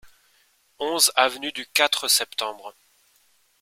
onze 0.79 1.11
avenue 1.15 1.51
du 1.51 1.67
Quatre 1.67 2.07
Septembre 2.07 2.73